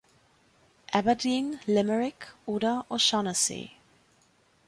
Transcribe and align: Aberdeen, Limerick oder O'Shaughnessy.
Aberdeen, 0.93 1.59
Limerick 1.67 2.33
oder 2.47 2.87
O'Shaughnessy. 2.89 3.69